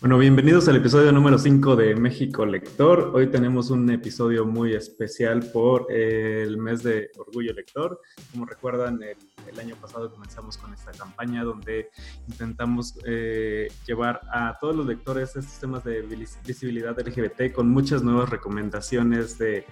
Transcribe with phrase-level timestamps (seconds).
[0.00, 3.10] Bueno, bienvenidos al episodio número 5 de México Lector.
[3.14, 8.00] Hoy tenemos un episodio muy especial por el mes de Orgullo Lector.
[8.30, 11.90] Como recuerdan, el, año pasado comenzamos con esta campaña donde
[12.28, 16.02] intentamos eh, llevar a todos los lectores estos temas de
[16.46, 19.64] visibilidad LGBT con muchas nuevas recomendaciones de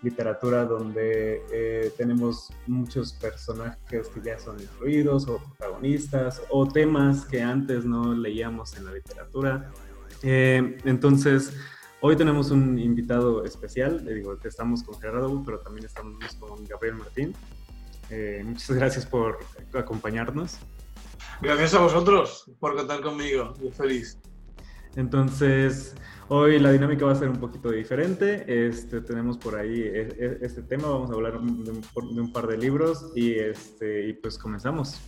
[0.00, 7.42] literatura donde eh, tenemos muchos personajes que ya son incluidos o protagonistas o temas que
[7.42, 9.63] antes no leíamos en la literatura.
[10.26, 11.52] Eh, entonces,
[12.00, 16.94] hoy tenemos un invitado especial, le digo, estamos con Gerardo, pero también estamos con Gabriel
[16.94, 17.34] Martín.
[18.08, 19.38] Eh, muchas gracias por
[19.74, 20.56] acompañarnos.
[21.42, 24.18] Gracias a vosotros por contar conmigo, muy feliz.
[24.96, 25.94] Entonces,
[26.28, 28.44] hoy la dinámica va a ser un poquito diferente.
[28.46, 31.70] Este, tenemos por ahí e, e, este tema, vamos a hablar de
[32.20, 35.02] un, par de libros y, este, y pues comenzamos.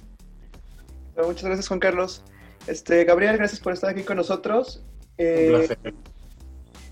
[1.17, 2.23] Muchas gracias, Juan Carlos.
[2.67, 4.85] Este, Gabriel, gracias por estar aquí con nosotros.
[5.19, 5.69] Eh,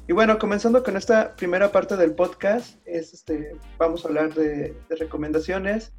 [0.06, 4.76] y bueno, comenzando con esta primera parte del podcast, es este, vamos a hablar de,
[4.90, 5.92] recomendaciones.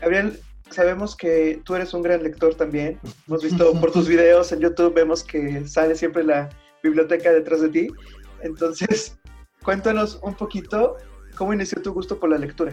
[0.00, 2.98] Gabriel, sabemos que tú eres un gran lector también.
[3.28, 6.50] Hemos visto por tus videos en YouTube, vemos que sale siempre la
[6.82, 7.88] biblioteca detrás de ti.
[8.42, 9.16] Entonces,
[9.62, 10.96] cuéntanos un poquito
[11.36, 12.72] cómo inició tu gusto por la lectura.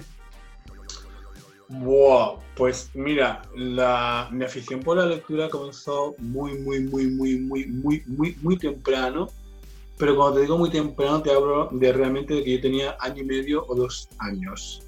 [1.70, 7.67] Wow, pues mira, la, mi afición por la lectura comenzó muy, muy, muy, muy, muy,
[7.67, 9.28] muy, muy, muy temprano.
[9.98, 13.22] Pero cuando te digo muy temprano, te hablo de realmente de que yo tenía año
[13.22, 14.81] y medio o dos años.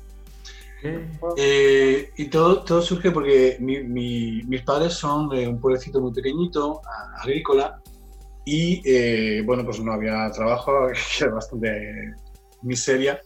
[1.37, 6.81] Eh, y todo, todo surge porque mis padres son de un pueblecito muy pequeñito,
[7.19, 7.79] agrícola,
[8.45, 10.71] y eh, bueno, pues no había trabajo,
[11.21, 12.15] era bastante
[12.63, 13.21] miseria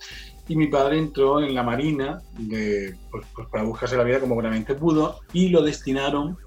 [0.48, 4.36] y mi padre entró en la Marina de, pues, pues, para buscarse la vida como
[4.36, 6.38] buenamente pudo y lo destinaron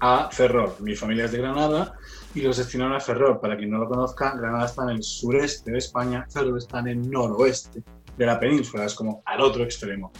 [0.00, 0.74] a Ferrol.
[0.80, 1.94] Mi familia es de Granada
[2.34, 3.40] y los destinaron a Ferrol.
[3.40, 6.88] Para quien no lo conozca, Granada está en el sureste de España, Ferrol está en
[6.88, 7.82] el noroeste
[8.16, 10.12] de la península, es como al otro extremo.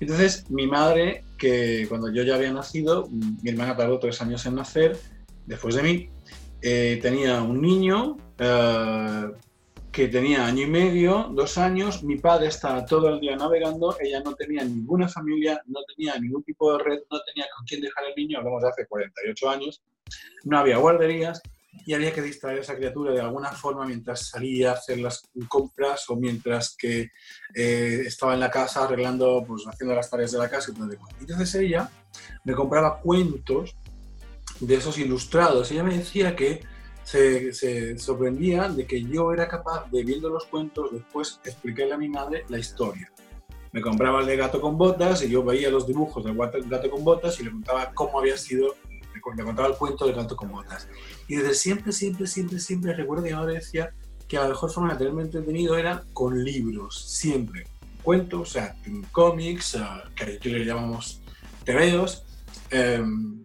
[0.00, 4.56] Entonces, mi madre, que cuando yo ya había nacido, mi hermana tardó tres años en
[4.56, 4.98] nacer,
[5.46, 6.10] después de mí,
[6.60, 9.30] eh, tenía un niño, eh,
[9.92, 14.20] que tenía año y medio, dos años, mi padre estaba todo el día navegando, ella
[14.20, 18.04] no tenía ninguna familia, no tenía ningún tipo de red, no tenía con quién dejar
[18.06, 19.82] el niño, hablamos de hace 48 años,
[20.44, 21.42] no había guarderías
[21.84, 25.28] y había que distraer a esa criatura de alguna forma mientras salía a hacer las
[25.46, 27.10] compras o mientras que
[27.54, 30.88] eh, estaba en la casa arreglando, pues haciendo las tareas de la casa y todo.
[31.20, 31.90] Entonces ella
[32.44, 33.76] me compraba cuentos
[34.60, 35.70] de esos ilustrados.
[35.70, 36.62] Ella me decía que
[37.04, 42.08] se, sorprendía de que yo era capaz de, viendo los cuentos, después explicarle a mi
[42.08, 43.10] madre la historia.
[43.72, 47.04] Me compraba el de gato con botas y yo veía los dibujos del gato con
[47.04, 48.74] botas y le contaba cómo había sido,
[49.14, 50.88] le contaba el cuento del gato con botas.
[51.26, 53.94] Y desde siempre, siempre, siempre, siempre recuerdo que mi madre decía
[54.28, 57.66] que la mejor forma de tenerme entretenido era con libros, siempre.
[58.02, 58.76] Cuentos, o sea,
[59.10, 59.78] cómics,
[60.16, 61.22] que aquí le llamamos
[61.64, 62.24] tebeos,
[62.70, 63.41] em,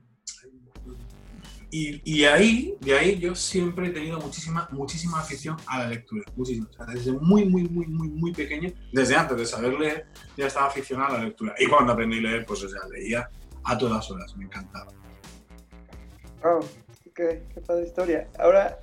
[1.70, 6.68] y, ahí, de ahí yo siempre he tenido muchísima, muchísima afición a la lectura, muchísima.
[6.94, 10.08] desde muy, muy, muy, muy, muy pequeño, desde antes de saber leer,
[10.38, 11.54] ya estaba aficionado a la lectura.
[11.60, 13.30] Y cuando aprendí a leer, pues o sea, leía
[13.64, 14.92] a todas horas, me encantaba.
[16.44, 16.60] Oh,
[17.14, 18.30] qué padre historia.
[18.40, 18.80] Ahora,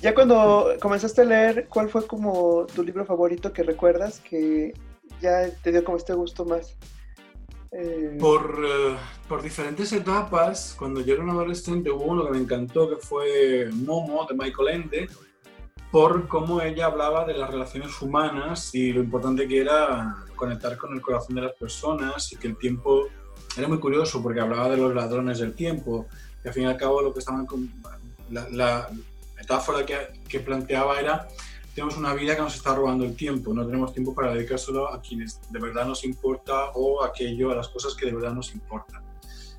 [0.00, 4.74] ya cuando comenzaste a leer, ¿cuál fue como tu libro favorito que recuerdas que
[5.20, 6.76] ya te dio como este gusto más?
[7.74, 8.96] Eh, por, eh,
[9.26, 13.70] por, diferentes etapas, cuando yo era un adolescente hubo uno que me encantó, que fue
[13.72, 15.08] Momo, de Michael Ende,
[15.90, 20.92] por cómo ella hablaba de las relaciones humanas y lo importante que era conectar con
[20.92, 23.06] el corazón de las personas y que el tiempo
[23.56, 26.06] era muy curioso porque hablaba de los ladrones del tiempo.
[26.44, 27.46] Y al fin y al cabo lo que estaban
[28.30, 28.90] la, la
[29.34, 29.96] metáfora que,
[30.28, 31.26] que planteaba era
[31.74, 35.00] tenemos una vida que nos está robando el tiempo, no tenemos tiempo para dedicárselo a
[35.00, 39.02] quienes de verdad nos importa o aquello, a las cosas que de verdad nos importan.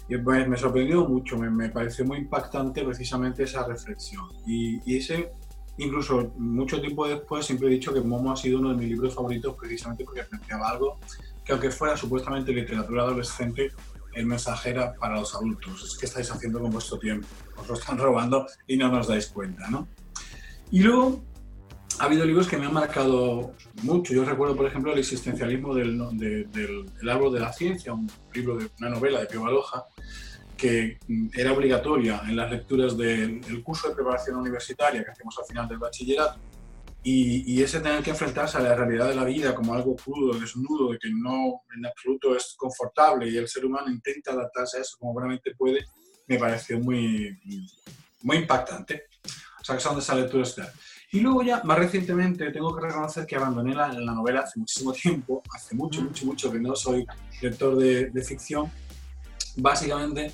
[0.07, 4.25] Y me, sorprendió mucho, me, pareció muy impactante precisamente esa reflexión.
[4.46, 5.31] Y, ese,
[5.77, 9.16] incluso mucho tiempo después, siempre he dicho que Momo ha sido uno de mis libros
[9.16, 11.00] favoritos precisamente porque planteaba algo
[11.44, 13.71] que aunque fuera supuestamente literatura adolescente,
[14.13, 15.83] el mensaje era para los adultos.
[15.83, 17.27] Es que estáis haciendo con vuestro tiempo,
[17.57, 19.88] os lo están robando y no nos dais cuenta, ¿no?
[20.69, 21.24] Y luego
[22.00, 23.54] ha habido libros que me han marcado
[23.84, 24.13] mucho.
[24.13, 25.98] Yo recuerdo, por ejemplo, el existencialismo del,
[26.51, 29.86] del, árbol de la ciencia, un libro de una novela de Pío Baloja,
[30.57, 30.98] que
[31.34, 35.78] era obligatoria en las lecturas del curso de preparación universitaria que hacemos al final del
[35.78, 36.40] bachillerato.
[37.06, 40.94] Y, ese tener que enfrentarse a la realidad de la vida como algo crudo, desnudo,
[40.94, 44.95] de que no en absoluto es confortable y el ser humano intenta adaptarse a eso
[44.98, 45.86] como realmente puede,
[46.28, 47.38] me pareció muy,
[48.22, 49.07] muy impactante.
[49.60, 50.72] O sea, que son de esa lectura estelar.
[51.13, 54.92] Y luego ya, más recientemente, tengo que reconocer que abandoné la, la novela hace muchísimo
[55.04, 57.06] tiempo, hace mucho, mucho, mucho que no soy
[57.39, 58.69] lector de, de ficción,
[59.56, 60.31] básicamente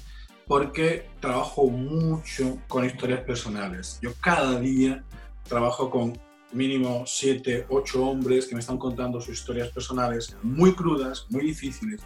[0.48, 4.00] porque trabajo mucho con historias personales.
[4.02, 5.04] Yo cada día
[5.44, 6.18] trabajo con
[6.54, 12.02] mínimo 7, 8 hombres que me están contando sus historias personales muy crudas, muy difíciles.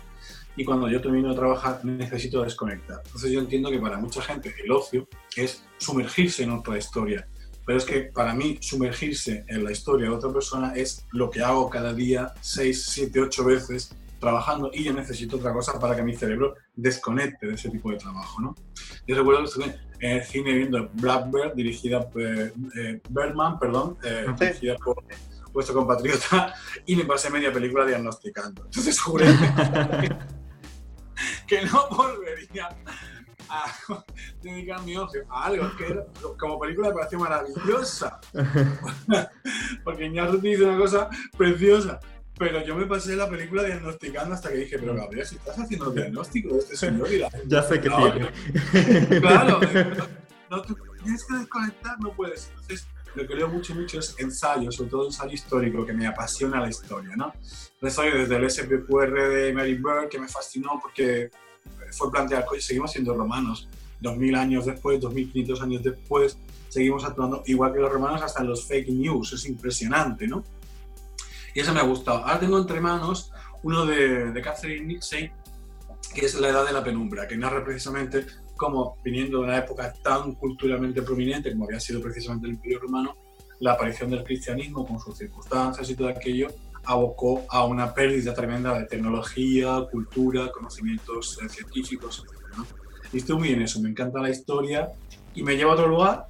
[0.58, 3.02] Y cuando yo termino de trabajar necesito desconectar.
[3.06, 7.28] Entonces yo entiendo que para mucha gente el ocio es sumergirse en otra historia.
[7.66, 11.42] Pero es que para mí sumergirse en la historia de otra persona es lo que
[11.42, 16.02] hago cada día 6, 7, 8 veces trabajando y yo necesito otra cosa para que
[16.02, 18.56] mi cerebro desconecte de ese tipo de trabajo, ¿no?
[19.06, 23.02] Yo recuerdo que estuve en el cine viendo Blackbird, dirigida por eh, eh,
[23.60, 25.04] perdón, eh, dirigida por
[25.52, 26.54] vuestro compatriota,
[26.86, 28.64] y me pasé media película diagnosticando.
[28.66, 29.28] Entonces juré
[31.48, 32.70] que no volvería
[33.50, 33.66] a
[34.42, 36.00] dedicar mi ocio a algo que
[36.38, 38.20] como película me pareció maravillosa.
[39.84, 42.00] Porque Iñárritu dice una cosa preciosa,
[42.38, 45.90] pero yo me pasé la película diagnosticando hasta que dije, pero Gabriel, si estás haciendo
[45.90, 49.22] el diagnóstico de este señor y la Ya sé que tiene.
[49.22, 49.60] Claro,
[50.50, 50.62] no,
[51.04, 52.50] tienes que desconectar, no puedes.
[52.50, 56.60] Entonces, lo que leo mucho, mucho es ensayo, sobre todo ensayo histórico, que me apasiona
[56.60, 57.34] la historia, ¿no?
[57.80, 61.30] Entonces, desde el SPQR de Mary Bird, que me fascinó porque
[61.94, 63.70] fue plantear, oye, seguimos siendo romanos,
[64.02, 66.38] 2000 años después, 2500 años después,
[66.70, 70.44] seguimos actuando igual que los romanos hasta en los fake news, es impresionante, ¿no?
[71.54, 72.20] Y eso me ha gustado.
[72.20, 73.32] Ahora tengo entre manos
[73.62, 75.32] uno de, de Catherine Nixey,
[76.14, 78.26] que es La Edad de la Penumbra, que narra precisamente
[78.56, 83.16] cómo, viniendo de una época tan culturalmente prominente como había sido precisamente el Imperio Romano,
[83.60, 86.48] la aparición del cristianismo con sus circunstancias y todo aquello
[86.86, 92.68] abocó a una pérdida tremenda de tecnología, cultura, conocimientos eh, científicos, etc.
[93.12, 94.92] Y estoy muy en eso, me encanta la historia
[95.36, 96.28] y me lleva a otro lugar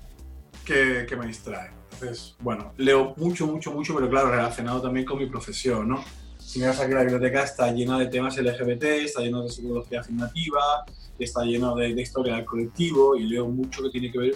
[0.66, 1.72] que, que me distrae.
[1.94, 6.04] Entonces, bueno, leo mucho, mucho, mucho, pero claro, relacionado también con mi profesión, ¿no?
[6.38, 10.86] Si miras aquí la biblioteca está llena de temas LGBT, está lleno de psicología afirmativa,
[11.18, 14.36] está lleno de, historia del colectivo y leo mucho que tiene que ver.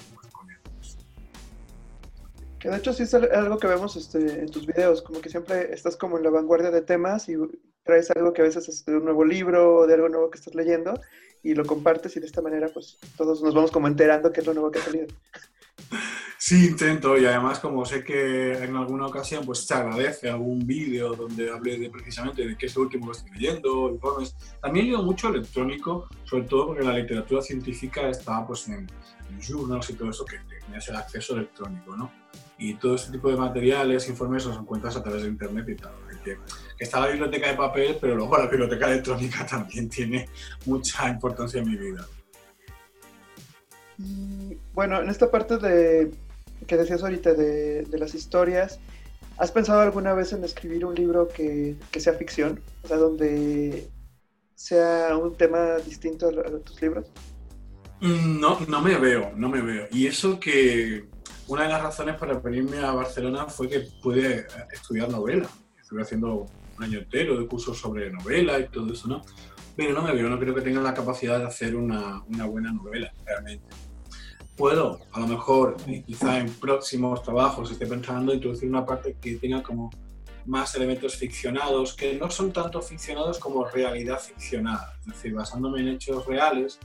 [2.69, 5.95] De hecho sí es algo que vemos este, en tus videos, como que siempre estás
[5.95, 7.35] como en la vanguardia de temas y
[7.83, 10.37] traes algo que a veces es de un nuevo libro o de algo nuevo que
[10.37, 10.99] estás leyendo
[11.43, 14.47] y lo compartes y de esta manera pues todos nos vamos como enterando qué es
[14.47, 15.07] lo nuevo que ha salido.
[16.37, 21.13] Sí, intento y además como sé que en alguna ocasión pues se agradece algún vídeo
[21.13, 24.35] donde hable de, precisamente de qué es lo último que estoy leyendo, informes.
[24.61, 28.87] También leo mucho electrónico, sobre todo porque la literatura científica está pues en
[29.41, 30.37] journals y todo eso que
[30.67, 32.11] tienes el acceso electrónico, ¿no?
[32.57, 35.93] Y todo ese tipo de materiales, informes los encuentras a través de internet y tal.
[36.23, 36.37] Que,
[36.77, 40.27] que está la biblioteca de papel, pero luego la biblioteca electrónica también tiene
[40.65, 42.05] mucha importancia en mi vida.
[44.73, 46.11] Bueno, en esta parte de
[46.67, 48.79] que decías ahorita de, de, las historias,
[49.37, 52.61] ¿has pensado alguna vez en escribir un libro que, que, sea ficción?
[52.83, 53.87] O sea, donde
[54.55, 57.05] sea un tema distinto a, a, tus libros.
[58.01, 59.87] No, no me veo, no me veo.
[59.91, 61.07] Y eso que
[61.47, 65.47] una de las razones para venirme a Barcelona fue que pude estudiar novela.
[65.79, 66.45] Estuve haciendo
[66.77, 69.21] un año entero de cursos sobre novela y todo eso, ¿no?
[69.75, 72.71] Pero no me veo, no creo que tenga la capacidad de hacer una, una buena
[72.71, 73.65] novela, realmente
[74.57, 79.61] puedo, a lo mejor, quizá en próximos trabajos, esté pensando introducir una parte que tenga
[79.61, 79.91] como
[80.47, 85.89] más elementos ficcionados, que no son tanto ficcionados como realidad ficcionada, es decir, basándome en
[85.89, 86.79] hechos reales,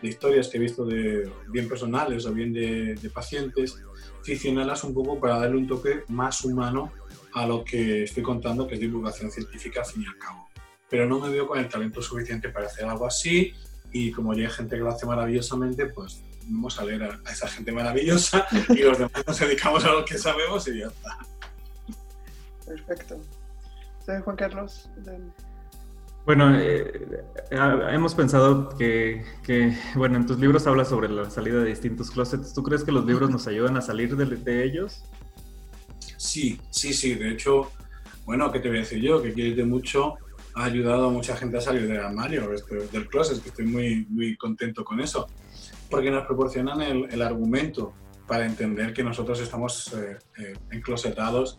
[0.00, 3.76] de historias que he visto de bien personales o bien de, de pacientes,
[4.22, 6.92] ficcionarlas un poco para darle un toque más humano
[7.34, 10.48] a lo que estoy contando, que es divulgación científica al fin y al cabo.
[10.88, 13.52] Pero no me veo con el talento suficiente para hacer algo así
[13.92, 17.48] y como ya hay gente que lo hace maravillosamente, pues vamos a leer a, esa
[17.48, 21.37] gente maravillosa y los demás nos dedicamos a lo que sabemos y ya está.
[22.68, 23.20] Perfecto.
[24.24, 24.88] Juan Carlos?
[26.24, 31.66] Bueno, eh, hemos pensado que, que, bueno, en tus libros hablas sobre la salida de
[31.66, 32.54] distintos closets.
[32.54, 35.04] ¿Tú crees que los libros nos ayudan a salir de, de ellos?
[36.16, 37.14] Sí, sí, sí.
[37.14, 37.70] De hecho,
[38.24, 39.22] bueno, ¿qué te voy a decir yo?
[39.22, 40.16] Que quieres mucho
[40.54, 42.48] ha ayudado a mucha gente a salir del armario,
[42.92, 45.28] del closet, que estoy muy, muy contento con eso
[45.90, 47.94] porque nos proporcionan el, el argumento
[48.26, 51.58] para entender que nosotros estamos eh, eh, enclosetados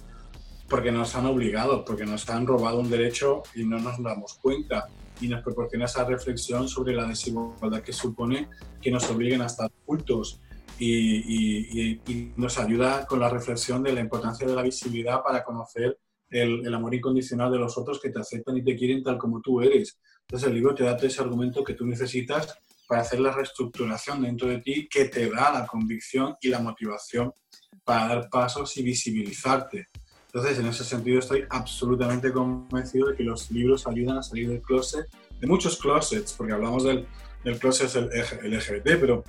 [0.70, 4.88] porque nos han obligado, porque nos han robado un derecho y no nos damos cuenta.
[5.22, 8.50] Y nos proporciona esa reflexión sobre la desigualdad que supone
[8.82, 10.40] que nos obliguen a estar ocultos.
[10.78, 15.44] Y, y, y, nos ayuda con la reflexión de la importancia de la visibilidad para
[15.44, 16.00] conocer
[16.30, 19.42] el, el, amor incondicional de los otros que te aceptan y te quieren tal como
[19.42, 20.00] tú eres.
[20.22, 22.58] Entonces el libro te da ese argumento que tú necesitas
[22.88, 27.34] para hacer la reestructuración dentro de ti que te da la convicción y la motivación
[27.84, 29.88] para dar pasos y visibilizarte.
[30.32, 34.62] Entonces, en ese sentido, estoy absolutamente convencido de que los libros ayudan a salir del
[34.62, 35.08] closet,
[35.40, 37.08] de muchos closets, porque hablamos del,
[37.44, 37.90] del closet
[38.44, 39.24] LGBT, pero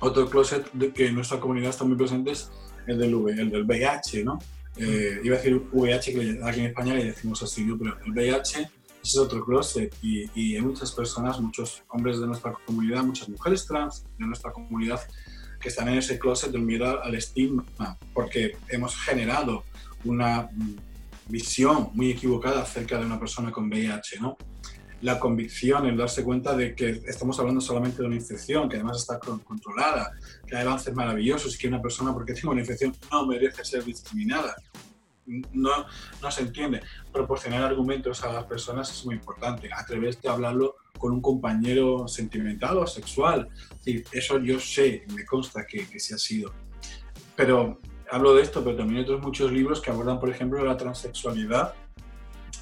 [0.00, 2.50] otro closet de que en nuestra comunidad está muy presente es
[2.88, 4.38] el del, v, el del VIH, ¿no?
[4.76, 7.78] Eh, iba a decir VIH, que aquí en España le decimos así, ¿no?
[7.78, 8.68] pero el VIH
[9.02, 13.64] es otro closet y, y, hay muchas personas, muchos hombres de nuestra comunidad, muchas mujeres
[13.64, 15.00] trans de nuestra comunidad
[15.60, 17.64] que están en ese closet del miedo al estigma,
[18.12, 19.64] porque hemos generado
[20.06, 20.48] una
[21.28, 24.20] visión muy equivocada acerca de una persona con VIH.
[25.02, 28.98] La convicción, el darse cuenta de que estamos hablando solamente de una infección, que además
[28.98, 30.12] está controlada,
[30.46, 33.84] que hay avances maravillosos y que una persona, porque tiene una infección, no merece ser
[33.84, 34.56] discriminada.
[35.52, 35.86] No,
[36.22, 36.82] no se entiende.
[37.12, 39.68] Proporcionar argumentos a las personas es muy importante.
[39.72, 43.48] Atreverte a hablarlo con un compañero sentimental o sexual.
[43.84, 46.54] eso yo sé, me consta que, que sí ha sido.
[47.34, 50.76] Pero hablo de esto, pero también hay otros muchos libros que abordan, por ejemplo, la
[50.76, 51.74] transexualidad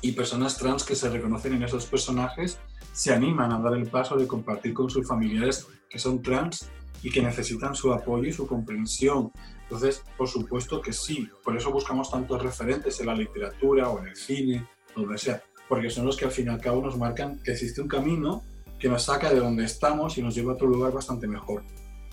[0.01, 2.59] y personas trans que se reconocen en esos personajes
[2.93, 6.71] se animan a dar el paso de compartir con sus familiares que son trans
[7.03, 9.33] y que necesitan su apoyo y su comprensión.
[9.63, 14.09] Entonces, por supuesto que sí, por eso buscamos tantos referentes en la literatura o en
[14.09, 17.43] el cine, donde sea, porque son los que al fin y al cabo nos marcan
[17.43, 18.45] que existe un camino
[18.79, 21.65] que nos saca de donde estamos y nos lleva a otro lugar bastante mejor.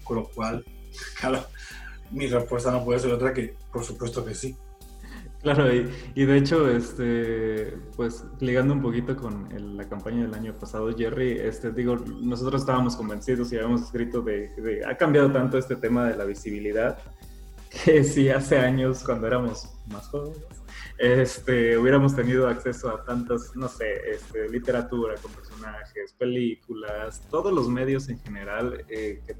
[0.03, 0.65] Con lo cual,
[1.19, 1.45] claro,
[2.11, 4.55] mi respuesta no puede ser otra que, por supuesto que sí.
[5.41, 10.53] Claro, y, y, de hecho, este, pues ligando un poquito con la campaña del año
[10.53, 15.57] pasado, Jerry, este, digo, nosotros estábamos convencidos y habíamos escrito de, de, ha cambiado tanto
[15.57, 16.99] este tema de la visibilidad
[17.71, 20.43] que si hace años, cuando éramos más jóvenes,
[20.99, 27.67] este, hubiéramos tenido acceso a tantas, no sé, este, literatura con personajes, películas, todos los
[27.67, 29.35] medios en general eh, que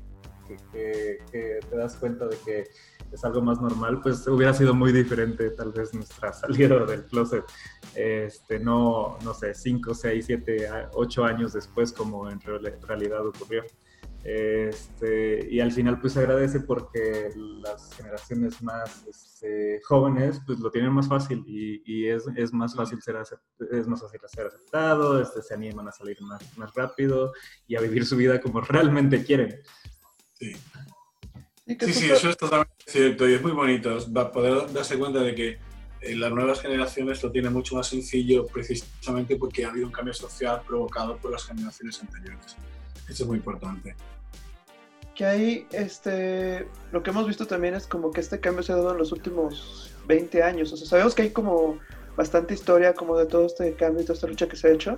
[0.48, 2.64] que, te das cuenta de que
[3.12, 7.44] es algo más normal, pues hubiera sido muy diferente tal vez nuestra salida del closet,
[7.96, 13.64] este, no, no sé, 5, 6, 7, 8 años después como en realidad ocurrió.
[14.24, 20.70] Este, y al final pues se agradece porque las generaciones más este, jóvenes pues lo
[20.70, 23.16] tienen más fácil y, y es, es, más fácil ser
[23.72, 27.34] es más fácil ser aceptado, este, se animan a salir más, más rápido
[27.66, 29.60] y a vivir su vida como realmente quieren.
[30.42, 30.56] Sí.
[31.68, 33.98] Sí, sí, eso es totalmente cierto y es muy bonito
[34.34, 35.60] poder darse cuenta de que
[36.02, 40.14] eh, las nuevas generaciones lo tienen mucho más sencillo precisamente porque ha habido un cambio
[40.14, 42.58] social provocado por las generaciones anteriores.
[43.08, 43.96] Eso es muy importante.
[45.16, 48.78] Que ahí, este, lo que hemos visto también es como que este cambio se ha
[48.78, 50.74] dado en los últimos 20 años.
[50.74, 51.78] O sea, sabemos que hay como
[52.18, 54.98] bastante historia como de todo este cambio y toda esta lucha que se ha hecho,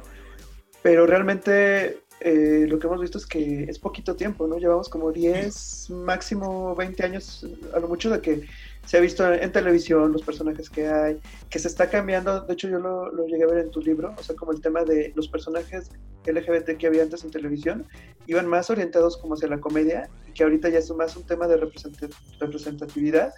[0.81, 4.57] pero realmente eh, lo que hemos visto es que es poquito tiempo, ¿no?
[4.57, 8.47] Llevamos como 10, máximo 20 años, a lo mucho de que
[8.85, 12.69] se ha visto en, televisión los personajes que hay, que se está cambiando, de hecho
[12.69, 15.11] yo lo, lo, llegué a ver en tu libro, o sea, como el tema de
[15.15, 15.89] los personajes
[16.25, 17.85] LGBT que había antes en televisión,
[18.25, 21.47] iban más orientados como hacia la comedia, y que ahorita ya es más un tema
[21.47, 23.33] de representatividad,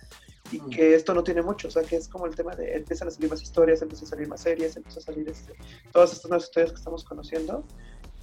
[0.51, 0.69] y mm.
[0.69, 3.11] que esto no tiene mucho, o sea, que es como el tema de empiezan a
[3.11, 5.53] salir más historias, empiezan a salir más series, empiezan a salir este,
[5.91, 7.63] todas estas nuevas historias que estamos conociendo,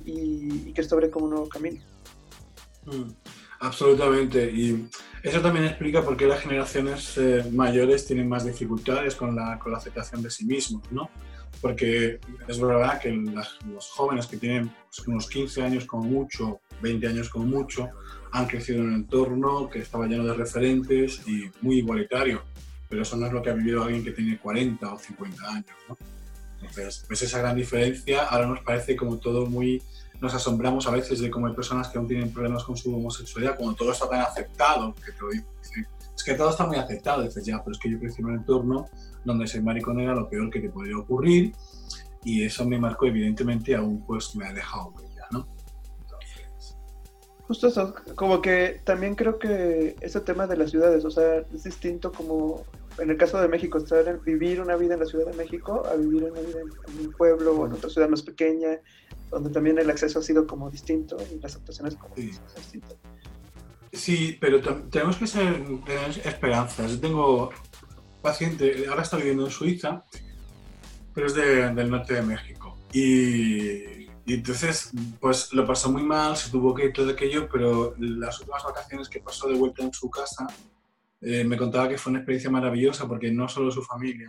[0.05, 1.81] y, que esto abre como un nuevo camino.
[2.87, 3.11] Mm,
[3.61, 4.89] absolutamente, y
[5.23, 9.73] eso también explica por qué las generaciones eh, mayores tienen más dificultades con la, con
[9.73, 11.11] la, aceptación de sí mismos, ¿no?
[11.61, 12.19] Porque
[12.49, 17.29] es verdad que los jóvenes que tienen pues, unos 15 años como mucho, 20 años
[17.29, 17.91] como mucho,
[18.33, 22.43] han crecido en un entorno que estaba lleno de referentes y muy igualitario,
[22.89, 25.77] pero eso no es lo que ha vivido alguien que tiene 40 o 50 años,
[25.89, 25.97] ¿no?
[26.63, 29.83] Entonces, esa gran diferencia ahora nos parece como todo muy...
[30.21, 33.57] Nos asombramos a veces de cómo hay personas que aún tienen problemas con su homosexualidad,
[33.57, 35.47] cuando todo está tan aceptado, que te lo digo,
[36.17, 38.35] es que todo está muy aceptado, dices, ya, pero es que yo crecí en un
[38.37, 38.89] entorno
[39.25, 41.53] donde ser maricón era lo peor que te podría ocurrir
[42.25, 45.47] y eso me marcó evidentemente aún pues me ha dejado ya, ¿no?
[47.49, 51.65] Justo eso, como que también creo que ese tema de las ciudades, o sea, es
[51.65, 52.63] distinto como
[52.99, 55.97] en el caso de México, estar vivir una vida en la Ciudad de México a
[55.97, 58.79] vivir una vida en, un pueblo o en otra ciudad más pequeña,
[59.31, 62.33] donde también el acceso ha sido como distinto y las actuaciones como sí.
[62.57, 62.97] distintas.
[63.93, 66.93] Sí, pero tenemos que ser, tener esperanzas.
[66.93, 67.51] Yo tengo
[68.23, 70.05] paciente, ahora está viviendo en Suiza,
[71.13, 72.79] pero es del norte de México.
[72.93, 77.95] Y, y, entonces, pues lo pasó muy mal, se tuvo que ir todo aquello, pero
[77.99, 80.47] las últimas vacaciones que pasó de vuelta en su casa,
[81.23, 84.29] eh, me contaba que fue una experiencia maravillosa porque no solo su familia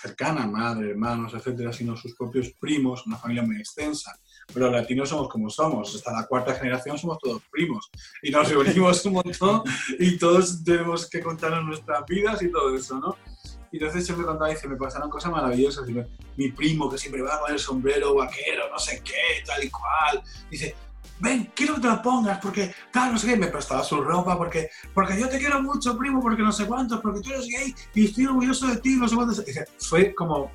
[0.00, 4.18] cercana, madre, hermanos, etcétera, sino sus propios primos, una familia muy extensa.
[4.52, 7.90] Pero los latinos somos como somos, hasta la cuarta generación somos todos primos
[8.22, 9.62] y nos reunimos un montón
[9.98, 13.16] y todos tenemos que contarnos nuestras vidas y todo eso, ¿no?
[13.72, 15.86] Y entonces siempre contaba, dice, me pasaron cosas maravillosas.
[16.36, 20.22] mi primo que siempre va con el sombrero vaquero, no sé qué, tal y cual.
[20.50, 20.74] Dice,
[21.20, 24.36] ven, quiero que te lo pongas porque tal, no sé qué, me prestaba su ropa
[24.36, 27.74] porque, porque yo te quiero mucho, primo, porque no sé cuántos, porque tú eres gay
[27.94, 29.44] y estoy orgulloso de ti, no sé cuántos.
[29.78, 30.50] fue como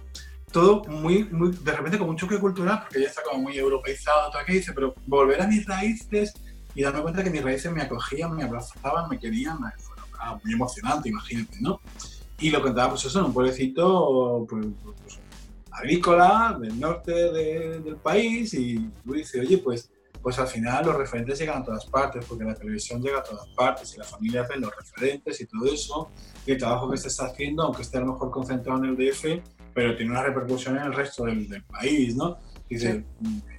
[0.52, 4.30] todo muy, muy, de repente como un choque cultural, porque ya está como muy europeizado,
[4.32, 6.34] todo aquello, dice, pero volver a mis raíces
[6.74, 9.70] y darme cuenta que mis raíces me acogían, me abrazaban, me querían, me,
[10.44, 11.80] muy emocionante, imagínate, ¿no?
[12.40, 15.20] Y lo contaba, pues eso, en un pueblecito pues, pues,
[15.72, 19.90] agrícola del norte del país y dice, oye, pues
[20.26, 23.48] pues al final los referentes llegan a todas partes, porque la televisión llega a todas
[23.50, 26.10] partes y la familia ve los referentes y todo eso,
[26.48, 28.98] y el trabajo que se está haciendo, aunque esté a lo mejor concentrado en el
[28.98, 29.24] DF,
[29.72, 32.40] pero tiene una repercusión en el resto del, país, ¿no?
[32.68, 33.06] dice,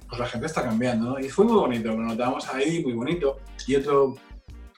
[0.09, 1.19] pues la gente está cambiando, ¿no?
[1.21, 3.37] Y fue muy bonito, lo notamos ahí, muy bonito.
[3.65, 4.15] Y otro,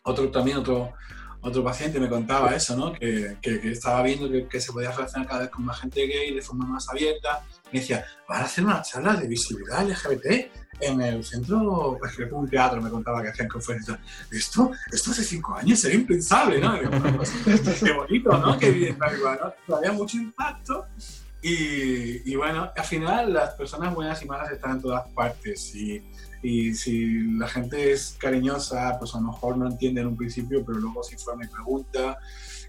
[0.04, 0.94] otro también, otro,
[1.42, 2.94] otro paciente me contaba eso, ¿no?
[2.94, 6.34] Que, que, estaba viendo que, que, se podía relacionar cada vez con más gente gay
[6.34, 7.44] de forma más abierta.
[7.72, 12.24] Me decía, van a hacer una charla de visibilidad LGBT en el centro, pues que
[12.24, 14.00] un teatro, me contaba que hacían conferencias.
[14.32, 16.78] Esto, esto hace cinco años sería impensable, ¿no?
[17.18, 17.32] Pues,
[17.84, 18.58] qué bonito, ¿no?
[18.58, 19.76] Qué bien, ¿no?
[19.76, 20.86] Había mucho impacto.
[21.42, 25.74] Y, y, bueno, al final las personas buenas y malas están en todas partes.
[25.74, 26.04] Y,
[26.42, 30.64] y si la gente es cariñosa, pues a lo mejor no entiende en un principio,
[30.66, 32.18] pero luego si fue mi pregunta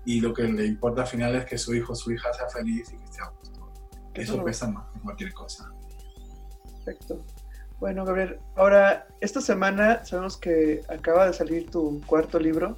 [0.05, 2.49] y lo que le importa al final es que su hijo o su hija sea
[2.49, 3.73] feliz y que esté a gusto.
[4.15, 5.71] Eso pesa más que cualquier cosa.
[6.85, 7.25] Perfecto.
[7.79, 12.77] Bueno, Gabriel, ahora, esta semana sabemos que acaba de salir tu cuarto libro,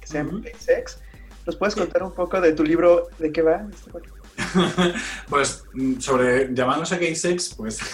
[0.00, 1.00] que se llama Sex.
[1.46, 3.66] ¿Nos puedes contar un poco de tu libro, de qué va?
[3.72, 3.90] Este
[5.28, 7.78] pues mm, sobre llamándose gay sex, pues.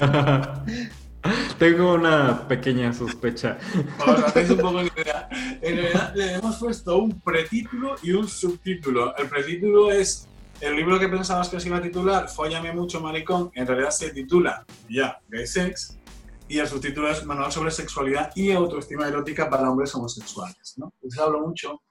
[1.58, 3.58] Tengo una pequeña sospecha.
[3.98, 5.28] Os un poco idea.
[5.60, 9.16] En realidad le hemos puesto un pretítulo y un subtítulo.
[9.16, 10.28] El pretítulo es
[10.60, 14.10] el libro que pensabas que se iba a titular, Fóllame mucho maricón, en realidad se
[14.10, 15.98] titula ya Gay Sex,
[16.46, 20.74] y el subtítulo es Manual sobre sexualidad y autoestima erótica para hombres homosexuales.
[20.76, 20.92] ¿no?
[20.96, 21.82] Entonces hablo mucho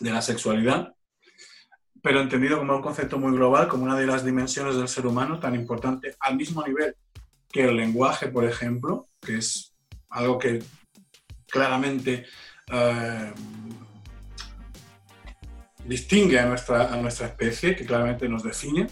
[0.00, 0.94] de la sexualidad,
[2.02, 5.40] pero entendido como un concepto muy global, como una de las dimensiones del ser humano
[5.40, 6.96] tan importante, al mismo nivel
[7.50, 9.74] que el lenguaje, por ejemplo, que es
[10.10, 10.62] algo que
[11.46, 12.26] claramente
[12.72, 13.32] eh,
[15.84, 18.86] distingue a nuestra, a nuestra especie, que claramente nos define,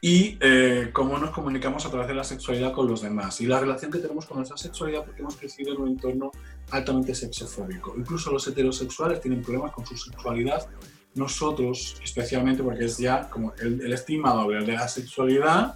[0.00, 3.58] y eh, cómo nos comunicamos a través de la sexualidad con los demás y la
[3.58, 6.30] relación que tenemos con nuestra sexualidad porque hemos crecido en un entorno
[6.70, 7.94] altamente sexofóbico.
[7.96, 10.68] Incluso los heterosexuales tienen problemas con su sexualidad,
[11.14, 15.74] nosotros especialmente porque es ya como el, el estigma de la sexualidad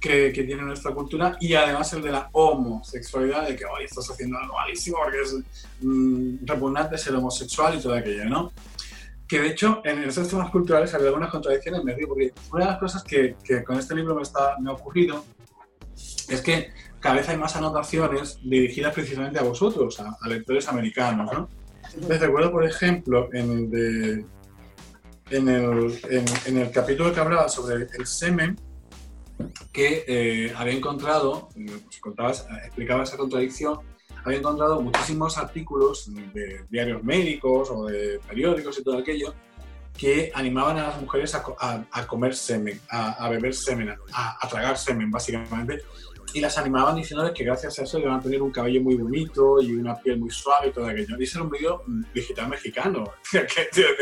[0.00, 4.10] que, que, tiene nuestra cultura y además el de la homosexualidad, de que hoy estás
[4.10, 5.36] haciendo algo malísimo porque es
[5.80, 8.52] mm, repugnante ser homosexual y todo aquello, ¿no?
[9.30, 12.70] que de hecho en esos temas culturales había algunas contradicciones, me río, porque una de
[12.72, 15.24] las cosas que, que con este libro me, está, me ha ocurrido
[16.28, 21.48] es que cada vez hay más anotaciones dirigidas precisamente a vosotros, a, lectores americanos, ¿no?
[21.94, 24.24] Entonces recuerdo, por ejemplo, en el, de,
[25.30, 26.00] en el,
[26.46, 28.56] en, el capítulo que hablaba sobre el semen,
[29.72, 33.80] que eh, había encontrado, pues, contabas, explicaba esa contradicción
[34.24, 39.34] había encontrado muchísimos artículos de diarios médicos o de periódicos y todo aquello
[39.96, 45.82] que animaban a las mujeres a, comer semen, a, beber semen, a, tragar semen, básicamente,
[46.34, 49.60] y las animaban diciéndoles que gracias a eso iban a tener un cabello muy bonito
[49.60, 51.16] y una piel muy suave y todo aquello.
[51.18, 51.82] Y ese era un vídeo
[52.14, 53.12] digital mexicano.
[53.30, 53.46] que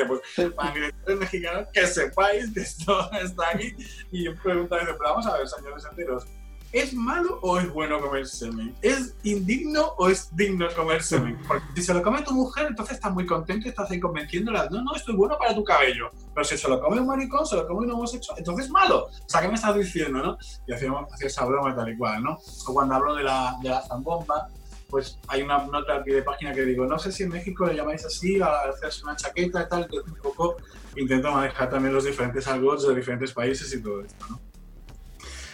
[0.07, 0.75] pues, para
[1.17, 3.75] mexicanos, que sepáis que esto está aquí.
[4.11, 6.27] Y yo preguntaba, pero vamos a ver, señores enteros,
[6.71, 8.75] ¿Es malo o es bueno comer semen?
[8.83, 11.39] ¿Es indigno o es digno comer semen?
[11.49, 14.69] Porque si se lo come tu mujer, entonces estás muy contento y estás ahí convenciéndola.
[14.71, 16.11] No, no, esto es bueno para tu cabello.
[16.35, 19.07] Pero si se lo come un maricón, se lo come un homosexual, entonces es malo.
[19.07, 20.37] O sea, ¿qué me estás diciendo, no?
[20.67, 22.39] Y hacíamos, hacía esa broma tal y cual, ¿no?
[22.67, 24.49] O cuando hablo de la, de la zambomba,
[24.91, 27.77] pues hay una nota aquí de página que digo, no sé si en México le
[27.77, 30.57] llamáis así, a hacerse una chaqueta y tal, entonces un poco
[30.97, 34.48] intento manejar también los diferentes argots de diferentes países y todo esto, ¿no?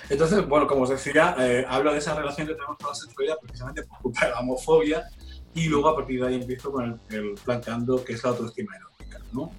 [0.08, 3.36] Entonces, bueno, como os decía, eh, hablo de esa relación que tenemos con la sexualidad
[3.40, 5.08] precisamente por culpa de la homofobia
[5.54, 9.20] y luego a partir de ahí empiezo con el, planteando qué es la autoestima erótica,
[9.32, 9.50] ¿no?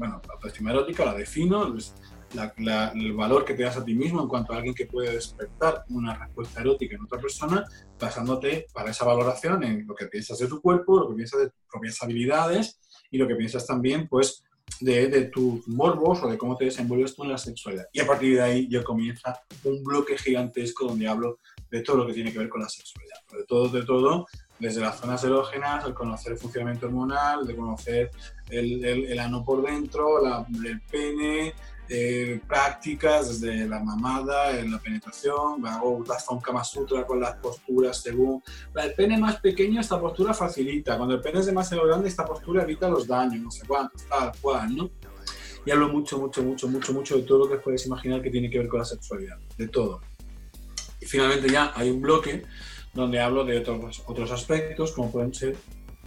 [0.00, 1.94] bueno, la autoestima erótica la defino, es
[2.32, 5.84] el valor que te das a ti mismo en cuanto a alguien que puede despertar
[5.90, 7.64] una respuesta erótica en otra persona,
[7.98, 11.50] basándote para esa valoración en lo que piensas de tu cuerpo, lo que piensas de
[11.50, 12.78] tus propias habilidades
[13.10, 14.44] y lo que piensas también, pues,
[14.80, 17.86] de, tus morbos o de cómo te desenvuelves tú en la sexualidad.
[17.92, 21.38] Y a partir de ahí ya comienza un bloque gigantesco donde hablo
[21.70, 23.16] de todo lo que tiene que ver con la sexualidad.
[23.32, 24.26] De todo, de todo,
[24.58, 28.10] desde las zonas erógenas, el conocer el funcionamiento hormonal, de conocer
[28.48, 31.54] el, el, ano por dentro, la, el pene,
[31.92, 38.00] eh, prácticas desde la mamada, en la penetración, hago un Kama Sutra con las posturas
[38.00, 38.40] según.
[38.76, 40.96] El pene más pequeño, esta postura facilita.
[40.96, 44.30] Cuando el pene es demasiado grande, esta postura evita los daños, no sé cuánto, tal
[44.40, 44.90] cual, ¿no?
[45.66, 48.48] Y hablo mucho, mucho, mucho, mucho, mucho de todo lo que puedes imaginar que tiene
[48.48, 50.00] que ver con la sexualidad, de todo.
[51.00, 52.44] Y finalmente ya hay un bloque
[52.94, 55.56] donde hablo de otros, otros aspectos, como pueden ser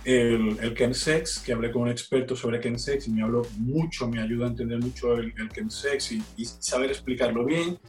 [0.06, 4.22] el, el chemsex, que hablé con un experto sobre chemsex y me habló mucho, me
[4.22, 7.80] ayuda a entender mucho el, el chemsex y, y, saber explicarlo bien.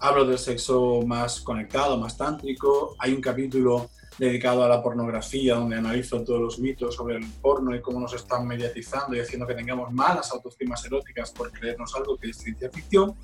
[0.00, 2.94] Hablo del sexo más conectado, más tántrico.
[2.98, 7.74] Hay un capítulo dedicado a la pornografía donde analizo todos los mitos sobre el porno
[7.74, 12.18] y cómo nos están mediatizando y haciendo que tengamos malas autoestimas eróticas por creernos algo
[12.18, 13.14] que es ciencia ficción.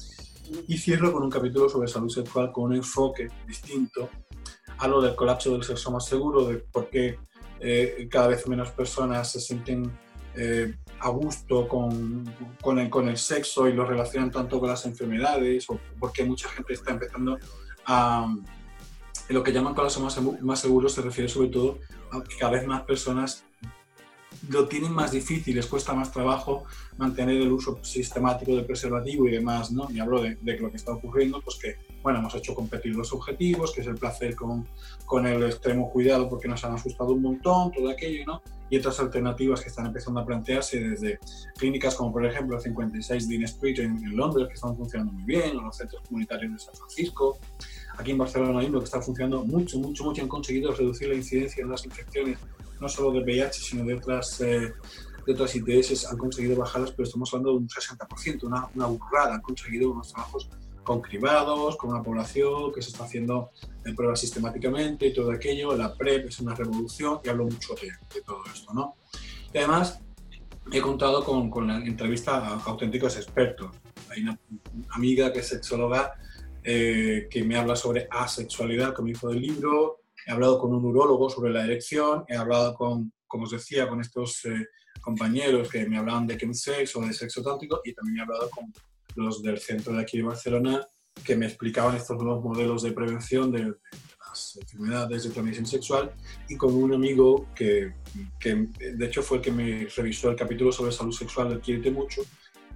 [0.68, 4.09] Y cierro con un capítulo sobre salud sexual con un enfoque distinto.
[4.79, 7.18] Hablo del colapso del sexo más seguro, de por qué
[7.60, 9.90] eh, cada vez menos personas se sienten
[10.34, 12.24] eh, a gusto con,
[12.60, 16.48] con, el, con, el, sexo y lo relacionan tanto con las enfermedades, o porque mucha
[16.48, 17.38] gente está empezando
[17.86, 18.34] a...
[19.28, 21.80] Lo que llaman colapso más, más seguro se refiere sobre todo
[22.12, 23.44] a que cada vez más personas
[24.48, 26.64] lo tienen más difícil, les cuesta más trabajo
[26.96, 29.88] mantener el uso sistemático del preservativo y demás, ¿no?
[29.90, 33.12] Y hablo de, de lo que está ocurriendo, pues que bueno, hemos hecho competir los
[33.12, 34.64] objetivos, que es el placer con,
[35.04, 38.42] con el extremo cuidado porque nos han asustado un montón, todo aquello, ¿no?
[38.70, 41.18] Y otras alternativas que están empezando a plantearse desde
[41.58, 45.24] clínicas como por ejemplo el 56 Dean Street en, en, Londres, que están funcionando muy
[45.24, 47.40] bien, o los centros comunitarios de San Francisco.
[47.98, 51.64] Aquí en Barcelona mismo, que está funcionando mucho, mucho, mucho, han conseguido reducir la incidencia
[51.64, 52.38] de las infecciones,
[52.80, 54.40] no solo de VIH, sino de otras...
[54.42, 54.72] Eh,
[55.26, 59.34] de otras ITS han conseguido bajarlas, pero estamos hablando de un 60%, una, una burrada.
[59.34, 60.48] Han conseguido unos trabajos
[60.87, 63.51] con cribados, con una población que se está haciendo
[63.85, 65.77] en pruebas sistemáticamente y todo aquello.
[65.77, 68.94] La PrEP es una revolución y hablo mucho de, de todo esto, ¿no?
[69.53, 70.01] Y además,
[70.72, 73.77] he contado con, con la entrevista a, auténticos expertos.
[74.11, 74.38] Hay una
[74.90, 76.14] amiga que es sexóloga
[76.62, 80.03] eh, que me habla sobre asexualidad, como hizo del libro.
[80.27, 82.25] He hablado con un urólogo sobre la erección.
[82.29, 84.66] He hablado con, como os decía, con estos eh,
[85.01, 88.72] compañeros que me hablaban de chemsex o de sexo tántrico y también he hablado con
[89.16, 90.87] los del centro de aquí de Barcelona,
[91.24, 93.74] que me explicaban estos nuevos modelos de prevención de,
[94.29, 96.12] las enfermedades de transmisión sexual
[96.48, 97.94] y con un amigo que,
[98.42, 102.22] de hecho fue el que me revisó el capítulo sobre salud sexual del Quiérete Mucho,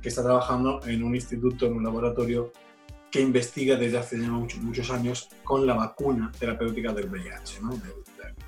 [0.01, 2.53] que está trabajando en un instituto, en un laboratorio
[3.11, 7.61] que investiga desde hace ya muchos, muchos años con la vacuna terapéutica del VIH,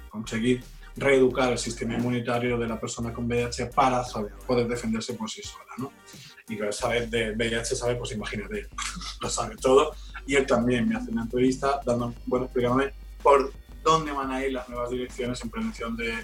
[0.09, 0.62] conseguir
[0.96, 4.05] reeducar el sistema inmunitario de la persona con VIH para
[4.46, 5.72] poder defenderse por sí sola.
[5.78, 5.92] ¿no?
[6.52, 8.68] Y que saber de VIH sabe, pues imagínate,
[9.20, 9.94] lo sabe todo.
[10.26, 14.52] Y él también me hace una entrevista dando, bueno, explicándome por dónde van a ir
[14.52, 16.14] las nuevas direcciones en prevención de,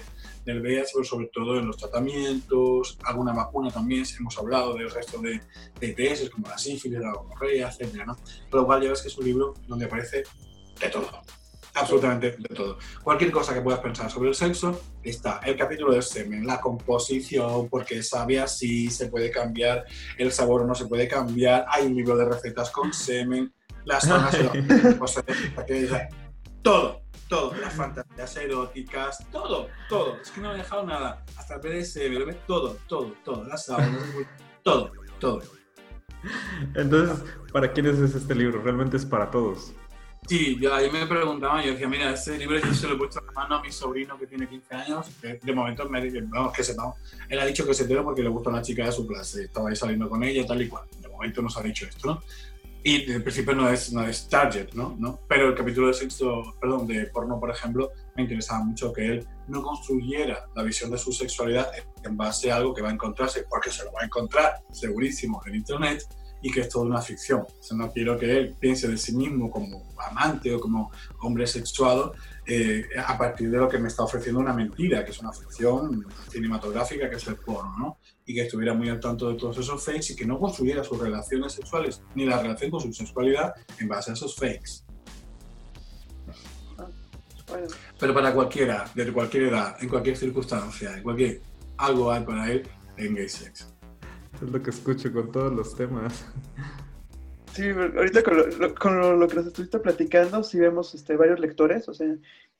[0.45, 5.19] del VIH, pero sobre todo en los tratamientos, alguna vacuna también, hemos hablado del resto
[5.19, 5.41] de,
[5.79, 8.05] de ITS, como la sífilis, la gonorrea, etc.
[8.05, 8.17] ¿no?
[8.49, 10.23] Pero igual ya ves que es un libro donde aparece
[10.79, 11.09] de todo
[11.79, 12.77] absolutamente de todo.
[13.03, 17.69] Cualquier cosa que puedas pensar sobre el sexo, está el capítulo del semen, la composición,
[17.69, 19.85] porque sabe así, se puede cambiar,
[20.17, 23.53] el sabor no se puede cambiar, hay un libro de recetas con semen,
[23.85, 24.37] las zonas
[26.61, 31.61] todo, todo, las fantasías eróticas, todo, todo, es que no he dejado nada, hasta el
[31.61, 34.03] BDSM, todo, todo, todo, las saunas,
[34.63, 35.41] todo, todo.
[36.75, 38.61] Entonces, ¿para quiénes es este libro?
[38.61, 39.73] Realmente es para todos.
[40.29, 43.19] Sí, yo ahí me preguntaba, yo decía, mira, ese libro yo se lo he puesto
[43.19, 46.53] a mano a mi sobrino que tiene 15 años, que de momento me dice, vamos,
[46.53, 46.97] que sepamos.
[47.27, 49.69] Él ha dicho que se entera porque le gusta una chica de su clase, estaba
[49.69, 50.85] ahí saliendo con ella, tal y cual.
[51.01, 52.23] De momento nos ha dicho esto, ¿no?
[52.83, 54.95] Y en principio no es, no es target, ¿no?
[54.99, 55.19] ¿no?
[55.27, 59.27] Pero el capítulo de sexo, perdón, de porno, por ejemplo, me interesaba mucho que él
[59.47, 61.71] no construyera la visión de su sexualidad
[62.03, 65.41] en base a algo que va a encontrarse, porque se lo va a encontrar segurísimo
[65.47, 66.03] en Internet,
[66.41, 67.41] y que es toda una ficción.
[67.41, 71.45] O sea, no quiero que él piense de sí mismo como amante o como hombre
[71.47, 72.13] sexuado
[72.45, 76.05] eh, a partir de lo que me está ofreciendo una mentira, que es una ficción
[76.29, 77.97] cinematográfica, que es el porno, ¿no?
[78.25, 80.99] Y que estuviera muy al tanto de todos esos fakes y que no construyera sus
[80.99, 84.83] relaciones sexuales ni la relación con su sexualidad en base a esos fakes.
[87.99, 91.41] Pero para cualquiera, de cualquier edad, en cualquier circunstancia, en cualquier
[91.77, 93.78] algo hay para él en gay sex.
[94.41, 96.25] Es lo que escucho con todos los temas.
[97.51, 101.89] Sí, ahorita con lo, con lo, que nos estuviste platicando, sí vemos este, varios lectores,
[101.89, 102.07] o sea,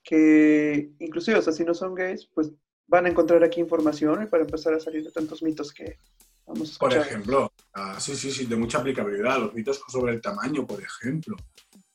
[0.04, 2.52] que inclusive, o sea, si no son gays, pues
[2.88, 6.00] van a encontrar aquí información y para empezar a salir de tantos mitos que
[6.80, 10.82] por ejemplo, ah, sí, sí, sí, de mucha aplicabilidad, los mitos sobre el tamaño, por
[10.82, 11.36] ejemplo.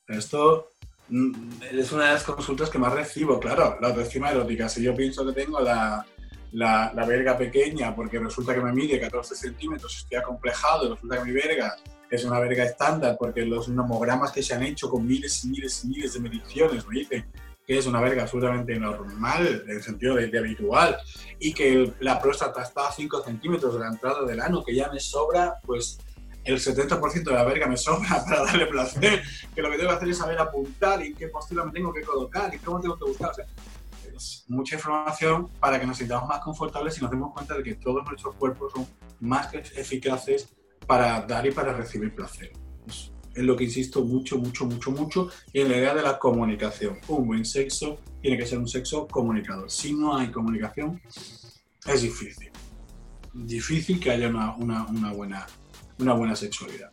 [0.07, 0.69] Esto
[1.09, 1.33] mm,
[1.71, 4.69] es una de las consultas que más recibo, claro, la autoestima erótica.
[4.69, 6.05] Si yo pienso que tengo la,
[6.55, 11.25] la, la, verga pequeña porque resulta que me mide 14 centímetros, estoy acomplejado, resulta que
[11.25, 11.75] mi verga
[12.09, 15.83] es una verga estándar porque los nomogramas que se han hecho con miles y miles
[15.83, 17.25] y miles de mediciones me dicen
[17.67, 20.97] que es una verga absolutamente normal, en el sentido de, habitual,
[21.39, 24.91] y que la próstata está a 5 centímetros de la entrada del ano, que ya
[24.91, 25.97] me sobra, pues
[26.43, 29.95] el 70% de la verga me sobra para darle placer, que lo que tengo que
[29.95, 33.05] hacer es saber apuntar y qué postura me tengo que colocar y cómo tengo que
[33.05, 33.31] buscar.
[33.31, 33.45] O sea,
[34.47, 38.05] mucha información para que nos sintamos más confortables y nos demos cuenta de que todos
[38.05, 38.87] nuestros cuerpos son
[39.19, 40.49] más que eficaces
[40.87, 42.51] para dar y para recibir placer
[43.35, 46.97] es lo que insisto mucho, mucho, mucho, mucho, y en la idea de la comunicación.
[47.09, 49.69] Un buen sexo tiene que ser un sexo comunicador.
[49.69, 51.01] Si no hay comunicación,
[51.85, 52.49] es difícil.
[53.33, 55.45] Difícil que haya una, buena,
[55.99, 56.91] una buena sexualidad.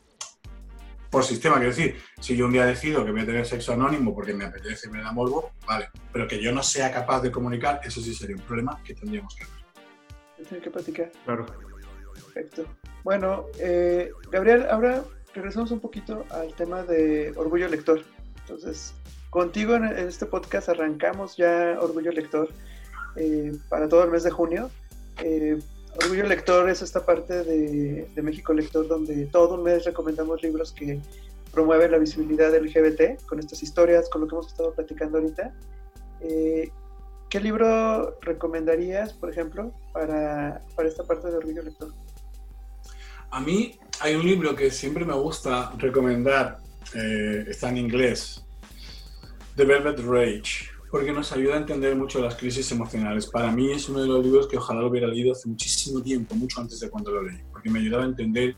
[1.12, 4.14] Por sistema, quiero decir, si yo un día decido que voy a tener sexo anónimo
[4.14, 7.82] porque me apetece, me da morbo, vale, pero que yo no sea capaz de comunicar,
[7.84, 10.48] eso sí sería un problema que tendríamos que ver.
[10.48, 11.12] Tiene que platicar.
[11.26, 11.44] Claro.
[12.14, 12.64] Perfecto.
[13.04, 18.02] Bueno, eh, Gabriel, ahora regresamos un poquito al tema de Orgullo Lector.
[18.40, 18.94] Entonces,
[19.28, 22.48] contigo en, este podcast arrancamos ya Orgullo Lector
[23.16, 24.70] eh, para todo el mes de junio.
[25.18, 25.58] Eh,
[25.96, 31.00] Orgullo Lector es esta parte de, México Lector donde todo un mes recomendamos libros que
[31.52, 35.52] promueven la visibilidad LGBT con estas historias, con lo que hemos estado platicando ahorita.
[36.20, 36.70] Eh,
[37.28, 41.92] ¿Qué libro recomendarías, por ejemplo, para, para esta parte de Orgullo Lector?
[43.30, 46.58] A mí hay un libro que siempre me gusta recomendar,
[46.94, 48.44] eh, está en inglés,
[49.56, 53.26] The Velvet Rage, porque nos ayuda a entender mucho las crisis emocionales.
[53.26, 56.34] Para mí es uno de los libros que ojalá lo hubiera leído hace muchísimo tiempo,
[56.34, 58.54] mucho antes de cuando lo leí, porque me ayudaba a entender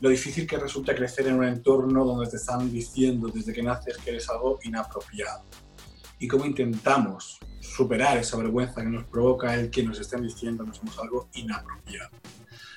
[0.00, 3.98] lo difícil que resulta crecer en un entorno donde te están diciendo desde que naces
[3.98, 5.44] que eres algo inapropiado.
[6.18, 10.74] Y cómo intentamos superar esa vergüenza que nos provoca el que nos estén diciendo que
[10.76, 12.10] somos algo inapropiado.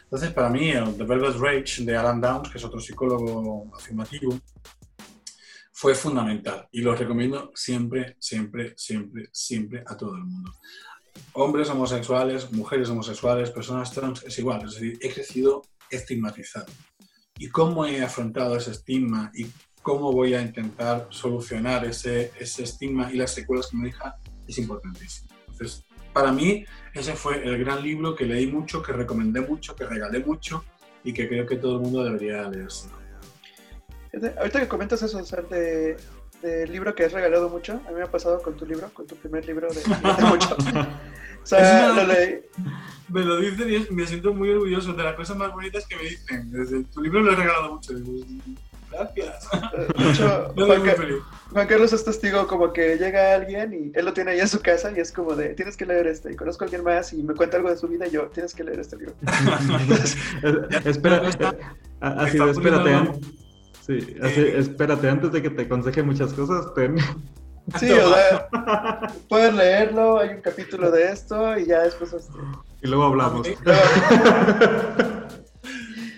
[0.04, 4.40] Entonces, para mí, el The Velvet Rage de Alan Downs, que es otro psicólogo afirmativo,
[5.84, 10.50] fue fundamental y lo recomiendo siempre, siempre, siempre, siempre a todo el mundo.
[11.34, 14.63] Hombres homosexuales, mujeres homosexuales, personas trans, es igual.
[14.65, 16.67] Es decir, he crecido estigmatizado.
[17.38, 19.48] ¿Y cómo he afrontado ese estigma y
[19.82, 24.15] cómo voy a intentar solucionar ese, ese estigma y las secuelas que me deja?
[24.48, 25.36] Es importantísimo.
[25.50, 29.84] Entonces, para mí ese fue el gran libro que leí mucho, que recomendé mucho, que
[29.84, 30.63] regalé mucho
[31.04, 32.88] y que creo que todo el mundo debería leerse.
[34.38, 35.97] Ahorita que comentas eso, o sea, de,
[36.67, 39.15] libro que has regalado mucho, a mí me ha pasado con tu libro, con tu
[39.15, 39.82] primer libro de,
[40.26, 40.56] mucho.
[41.43, 42.41] o sea, lo leí.
[43.10, 46.04] Me lo dicen y me siento muy orgulloso de las cosas más bonitas que me
[46.04, 46.52] dicen.
[46.52, 47.93] Desde tu libro lo he regalado mucho.
[48.91, 49.47] Gracias.
[49.95, 50.54] Mucho,
[51.52, 54.60] Juan, Carlos es testigo como que llega alguien y él lo tiene ahí en su
[54.60, 56.32] casa y es como de, tienes que leer este.
[56.32, 58.54] Y conozco a alguien más y me cuenta algo de su vida y yo, tienes
[58.54, 59.15] que leer este libro.
[60.86, 61.21] Espera,
[61.99, 63.19] así espérate.
[63.86, 66.96] Sí, así, espérate, antes de que te aconseje muchas cosas, ten.
[67.80, 68.50] Sí, o sea,
[69.30, 72.12] puedes leerlo, hay un capítulo de esto y ya después...
[72.12, 72.38] Este...
[72.82, 73.48] Y luego hablamos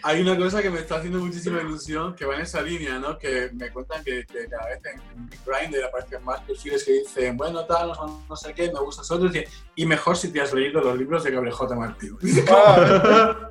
[0.06, 3.18] hay una cosa que me está haciendo muchísima ilusión que va en esa línea, ¿no?
[3.18, 7.92] Que me cuentan que, cada vez en Grindr aparecen más perfiles que dicen, bueno, tal,
[8.30, 9.34] no, sé qué, me gustas otros,
[9.76, 11.76] y, mejor si te has leído los libros de Gabriel J.
[11.76, 12.16] Martín.
[12.52, 13.50] Ah,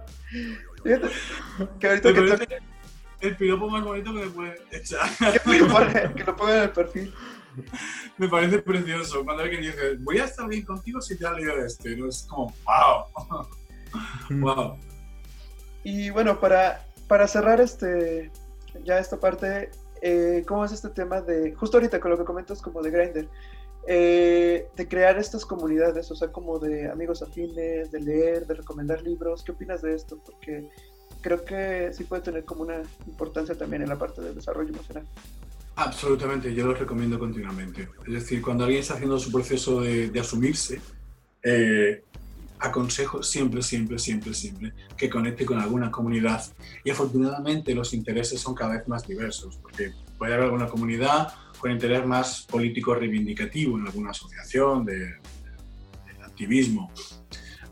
[1.80, 2.73] que ahorita que
[3.24, 5.08] El piropo más bonito que me puede echar.
[5.44, 7.14] que, lo ponga, que lo ponga en el perfil.
[8.18, 9.24] Me parece precioso.
[9.24, 11.96] Cuando alguien dice, voy a estar bien contigo si te has leído este.
[11.96, 12.06] ¿no?
[12.06, 14.40] Es como, wow.
[14.40, 14.78] wow.
[15.84, 18.30] Y bueno, para, para cerrar este,
[18.84, 22.62] ya esta parte, eh, ¿cómo es este tema de, justo ahorita con lo que comentas
[22.62, 23.28] como de Grindr,
[23.86, 29.02] eh, de crear estas comunidades, o sea, como de amigos afines, de leer, de recomendar
[29.02, 29.44] libros?
[29.44, 30.18] ¿Qué opinas de esto?
[30.24, 30.70] Porque
[31.24, 35.06] creo que sí puede tener como una importancia también en la parte del desarrollo emocional.
[35.76, 37.88] Absolutamente, yo lo recomiendo continuamente.
[38.06, 40.80] Es decir, cuando alguien está haciendo su proceso de, de asumirse,
[41.42, 42.04] eh,
[42.58, 46.44] aconsejo siempre, siempre, siempre, siempre que conecte con alguna comunidad.
[46.84, 51.70] Y afortunadamente los intereses son cada vez más diversos, porque puede haber alguna comunidad con
[51.70, 55.14] interés más político reivindicativo en alguna asociación de,
[56.22, 56.90] activismo,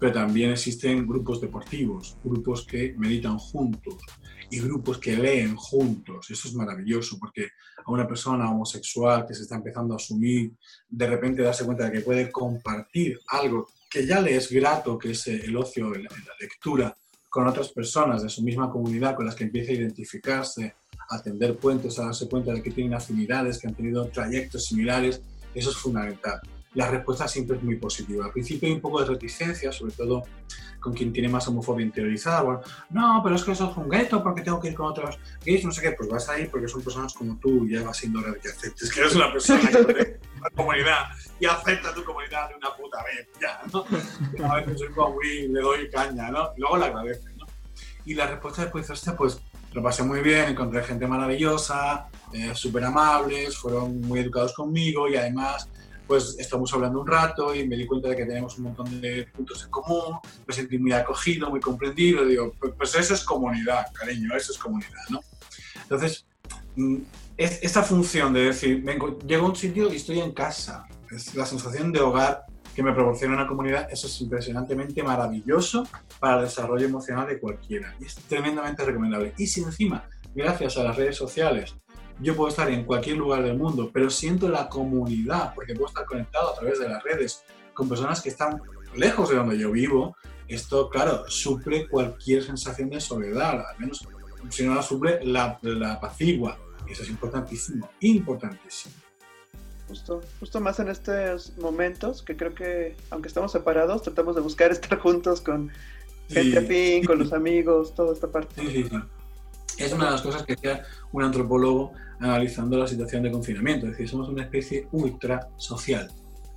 [0.02, 4.02] pero también existen grupos deportivos, grupos que meditan juntos
[4.50, 6.28] y grupos que leen juntos.
[6.28, 7.50] Eso es maravilloso porque
[7.84, 10.54] a una persona homosexual que se está empezando a asumir,
[10.88, 15.12] de repente darse cuenta de que puede compartir algo que ya le es grato, que
[15.12, 16.10] es el ocio, la,
[16.40, 16.98] lectura,
[17.30, 20.74] con otras personas de su misma comunidad con las que empiece a identificarse,
[21.10, 25.22] a tender puentes, a darse cuenta de que tienen afinidades, que han tenido trayectos similares,
[25.54, 26.40] eso es fundamental.
[26.74, 28.26] La respuesta siempre es muy positiva.
[28.26, 30.22] Al principio hay un poco de reticencia, sobre todo
[30.80, 32.42] con quien tiene más homofobia interiorizada.
[32.42, 35.18] Bueno, no, pero es que eso es un gueto porque tengo que ir con otros
[35.44, 35.92] gays, no sé qué.
[35.92, 38.48] Pues vas ahí porque son personas como tú y ya va siendo hora de que
[38.48, 41.04] aceptes que eres una persona que una comunidad
[41.38, 43.84] y acepta tu comunidad de una puta vez, ya, ¿no?
[44.48, 46.50] A veces soy como muy, le doy caña, ¿no?
[46.56, 47.46] Y luego le agradeces, ¿no?
[48.04, 49.40] Y la respuesta después de este, pues
[49.72, 55.16] lo pasé muy bien, encontré gente maravillosa, eh, súper amables, fueron muy educados conmigo y
[55.16, 55.68] además
[56.12, 59.28] pues estamos hablando un rato y me di cuenta de que tenemos un montón de
[59.34, 64.36] puntos en común, me sentí muy acogido, muy comprendido, digo, pues, eso es comunidad, cariño,
[64.36, 65.20] eso es comunidad, ¿no?
[65.80, 66.26] Entonces,
[66.76, 66.98] mm,
[67.38, 71.34] es, esta función de decir, vengo, llego a un sitio y estoy en casa, es
[71.34, 72.44] la sensación de hogar
[72.76, 75.88] que me proporciona una comunidad, eso es impresionantemente maravilloso
[76.20, 77.96] para el desarrollo emocional de cualquiera.
[77.98, 79.32] Y es tremendamente recomendable.
[79.38, 81.74] Y si encima, gracias a las redes sociales,
[82.20, 86.04] yo puedo estar en cualquier lugar del mundo, pero siento la comunidad, porque puedo estar
[86.04, 87.44] conectado a través de las redes
[87.74, 88.60] con personas que están
[88.94, 90.16] lejos de donde yo vivo,
[90.48, 94.06] esto, claro, suple cualquier sensación de soledad, al menos
[94.50, 96.58] si no la suple, la, la apacigua.
[96.88, 98.94] Eso es importantísimo, importantísimo.
[99.88, 104.70] Justo, justo más en estos momentos que creo que, aunque estamos separados, tratamos de buscar
[104.72, 105.70] estar juntos con
[106.28, 108.60] gente afín, con los amigos, toda esta parte.
[108.60, 108.96] Sí, sí,
[109.84, 113.86] es una de las cosas que decía un antropólogo analizando la situación de confinamiento.
[113.86, 116.10] Es decir, somos una especie ultra social.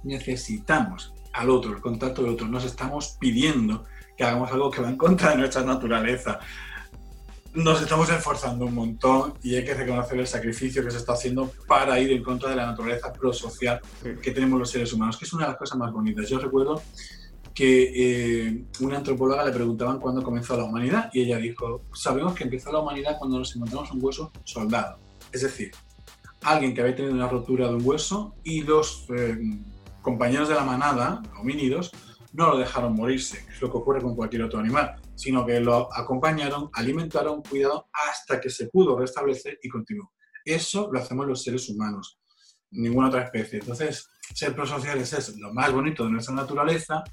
[0.03, 2.47] Necesitamos al otro, el contacto del otro.
[2.47, 3.85] Nos estamos pidiendo
[4.15, 6.39] que hagamos algo que va en contra de nuestra naturaleza.
[7.53, 11.51] Nos estamos esforzando un montón y hay que reconocer el sacrificio que se está haciendo
[11.67, 13.79] para ir en contra de la naturaleza prosocial
[14.21, 16.29] que tenemos los seres humanos, que es una de las cosas más bonitas.
[16.29, 16.81] Yo recuerdo
[17.55, 22.43] que eh, una antropóloga le preguntaban cuándo comenzó la humanidad y ella dijo, sabemos que
[22.43, 24.99] empezó la humanidad cuando nos encontramos un hueso soldado.
[25.31, 25.71] Es decir,
[26.43, 29.39] alguien que había tenido una rotura de un hueso y los eh,
[30.01, 31.91] compañeros de la manada, homínidos,
[32.33, 35.59] no lo dejaron morirse, que es lo que ocurre con cualquier otro animal, sino que
[35.61, 40.11] lo acompañaron, alimentaron, cuidaron hasta que se pudo restablecer y continuó.
[40.43, 42.19] Eso lo hacemos los seres humanos,
[42.75, 43.59] ninguna otra especie.
[43.59, 47.03] Entonces, ser prosociales es lo más bonito de nuestra naturaleza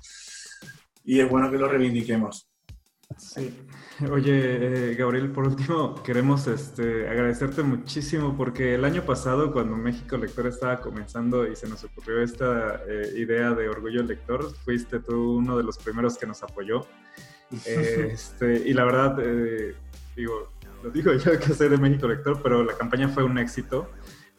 [1.04, 2.48] y es bueno que lo reivindiquemos.
[3.18, 3.54] Sí.
[4.10, 10.16] Oye, eh, Gabriel, por último, queremos este, agradecerte muchísimo porque el año pasado, cuando México
[10.16, 15.36] Lector estaba comenzando y se nos ocurrió esta eh, idea de Orgullo Lector, fuiste tú
[15.36, 16.86] uno de los primeros que nos apoyó.
[17.66, 19.74] este, y la verdad, eh,
[20.16, 23.90] digo, lo digo yo que soy de México Lector, pero la campaña fue un éxito.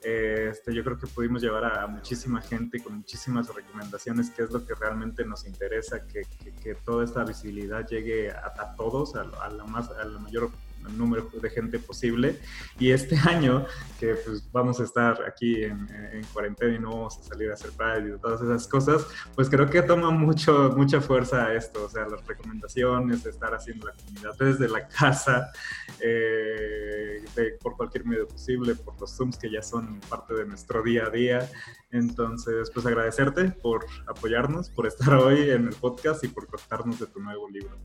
[0.03, 4.65] Este, yo creo que pudimos llevar a, muchísima gente con muchísimas recomendaciones, que es lo
[4.65, 6.23] que realmente nos interesa, que,
[6.61, 10.51] que, toda esta visibilidad llegue a, todos, a, la más, a la mayor
[10.89, 12.39] número de gente posible.
[12.79, 13.65] Y este año,
[13.99, 15.87] que pues vamos a estar aquí en,
[16.33, 19.69] cuarentena y no vamos a salir a hacer Pride y todas esas cosas, pues creo
[19.69, 24.35] que toma mucho, mucha fuerza esto, o sea, las recomendaciones, de estar haciendo la comunidad
[24.39, 25.51] desde la casa,
[25.99, 27.23] eh,
[27.61, 31.09] por cualquier medio posible, por los Zooms que ya son parte de nuestro día a
[31.09, 31.49] día.
[31.91, 37.07] Entonces, pues agradecerte por apoyarnos, por estar hoy en el podcast y por contarnos de
[37.07, 37.77] tu nuevo libro.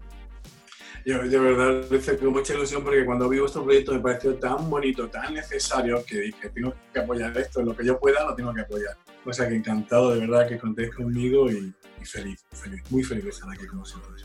[1.04, 4.68] Yo de verdad hice con mucha ilusión porque cuando vi vuestro proyecto me pareció tan
[4.68, 8.52] bonito, tan necesario que dije, tengo que apoyar esto, lo que yo pueda lo tengo
[8.52, 8.96] que apoyar.
[9.24, 11.72] O sea que encantado de verdad que contéis conmigo y,
[12.04, 14.24] feliz, feliz, muy feliz de estar aquí con vosotros.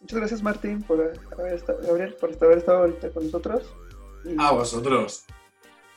[0.00, 3.74] Muchas gracias Martín por haber estado, Gabriel, por haber estado ahorita con nosotros.
[4.38, 5.24] a vosotros.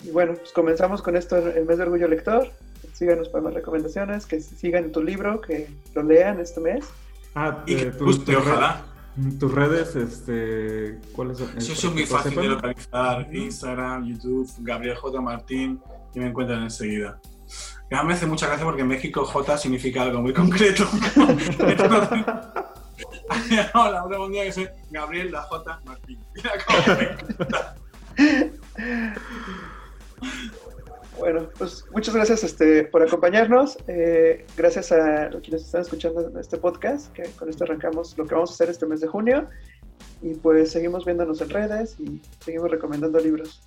[0.02, 2.52] Y bueno, pues comenzamos con esto el mes de Orgullo Lector.
[2.94, 6.86] Síganos para más recomendaciones, que sigan tu libro, que lo lean este mes.
[7.34, 8.86] Ah, y que guste, ojalá.
[9.40, 11.58] Tus redes, este, ¿cuáles son?
[11.58, 13.34] Yo soy muy fácil de localizar.
[13.34, 15.22] Instagram, YouTube, Gabriel J.
[15.22, 15.80] Martín,
[16.14, 17.22] y me encuentran enseguida.
[17.90, 20.86] Ya me hace mucha gracia porque en México J significa algo muy concreto.
[23.74, 25.80] Hola, un día que soy Gabriel la J.
[25.86, 26.20] Martín.
[31.18, 33.78] Bueno, pues muchas gracias este, por acompañarnos.
[33.88, 38.52] Eh, gracias a quienes están escuchando este podcast, que con esto arrancamos lo que vamos
[38.52, 39.48] a hacer este mes de junio.
[40.22, 43.62] Y pues seguimos viéndonos en redes y seguimos recomendando libros.